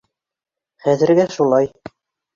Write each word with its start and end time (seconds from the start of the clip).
Хәҙергә 0.87 1.29
шулай. 1.37 1.73